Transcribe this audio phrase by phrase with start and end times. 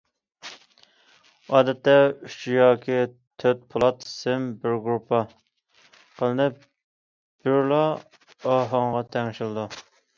[1.57, 1.93] ئادەتتە
[2.29, 2.97] ئۈچ ياكى
[3.43, 5.23] تۆت پولات سىم بىر گۇرۇپپا
[5.95, 6.61] قىلىنىپ،
[7.45, 7.83] بىرلا
[8.55, 9.73] ئاھاڭغا تەڭشىلىدۇ.